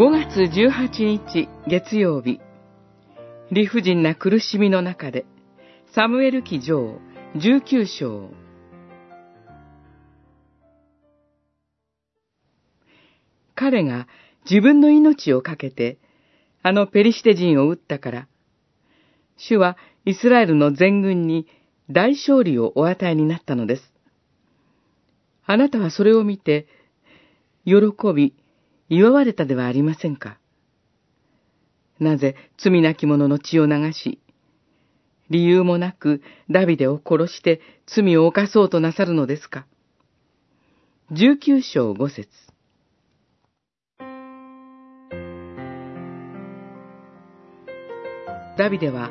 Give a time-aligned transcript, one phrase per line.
[0.00, 2.40] 5月18日月曜日、
[3.52, 5.26] 理不尽な苦しみの中で、
[5.94, 6.98] サムエル記上
[7.36, 8.30] 19章。
[13.54, 14.08] 彼が
[14.50, 15.98] 自分の命を懸けて、
[16.62, 18.28] あのペリシテ人を撃ったから、
[19.36, 21.46] 主はイスラエルの全軍に
[21.90, 23.92] 大勝利をお与えになったのです。
[25.44, 26.66] あなたはそれを見て、
[27.64, 27.74] 喜
[28.14, 28.34] び、
[28.88, 30.38] 祝われたではありませんか？
[31.98, 34.20] なぜ罪なき者の血を流し、
[35.28, 39.66] 理由もなくダビデを殺して罪を犯そうとなさるのですか？
[41.12, 42.28] 十九章五節
[48.56, 49.10] ダビデは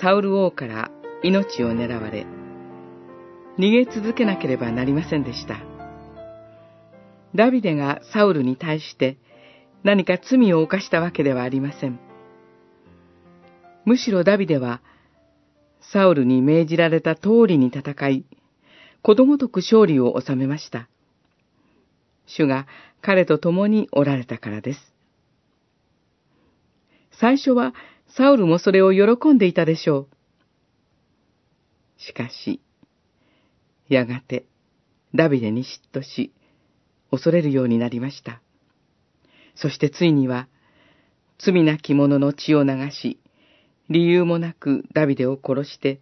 [0.00, 0.90] サウル王から
[1.22, 2.26] 命を狙われ、
[3.58, 5.67] 逃げ続けなければなりませんでした。
[7.34, 9.18] ダビデがサウルに対して
[9.84, 11.98] 何か罪を犯したわけではありません。
[13.84, 14.82] むしろダビデは、
[15.92, 18.26] サウルに命じられた通りに戦い、
[19.00, 20.88] ことごとく勝利を収めました。
[22.26, 22.66] 主が
[23.00, 24.92] 彼と共におられたからです。
[27.12, 27.74] 最初は
[28.08, 30.08] サウルもそれを喜んでいたでしょう。
[31.96, 32.60] しかし、
[33.88, 34.44] やがて
[35.14, 36.32] ダビデに嫉妬し、
[37.10, 38.40] 恐れるようになりました。
[39.54, 40.48] そしてついには、
[41.38, 43.18] 罪なき者の血を流し、
[43.88, 46.00] 理由もなくダビデを殺して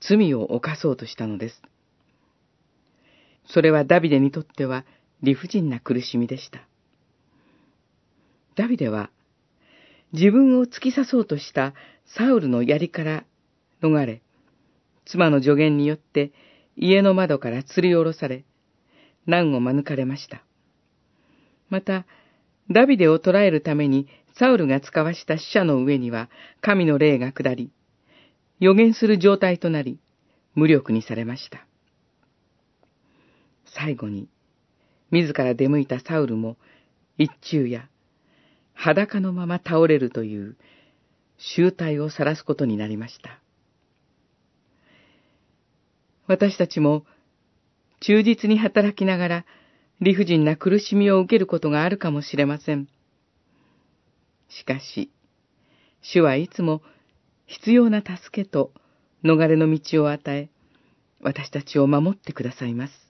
[0.00, 1.62] 罪を犯そうとしたのです。
[3.46, 4.84] それはダビデにとっては
[5.22, 6.66] 理不尽な苦しみでした。
[8.54, 9.10] ダビデは
[10.12, 11.74] 自分を突き刺そうとした
[12.16, 13.24] サウルの槍から
[13.82, 14.22] 逃れ、
[15.04, 16.32] 妻の助言によって
[16.76, 18.44] 家の窓から吊り下ろされ、
[19.26, 20.42] 難を免れました。
[21.68, 22.06] また、
[22.70, 24.08] ダビデを捕らえるために
[24.38, 26.28] サウルが使わした死者の上には
[26.60, 27.70] 神の霊が下り、
[28.60, 29.98] 予言する状態となり、
[30.54, 31.66] 無力にされました。
[33.66, 34.28] 最後に、
[35.10, 36.56] 自ら出向いたサウルも、
[37.18, 37.88] 一昼夜、
[38.74, 40.56] 裸のまま倒れるという
[41.38, 43.40] 集体を晒すことになりました。
[46.26, 47.04] 私たちも
[48.00, 49.44] 忠実に働きながら
[50.00, 52.88] 理不尽な苦しみを受けることがあるかもしれません。
[54.48, 55.10] しかし、
[56.02, 56.82] 主はいつも
[57.46, 58.72] 必要な助けと
[59.24, 60.50] 逃れの道を与え、
[61.20, 63.05] 私たちを守ってくださいます。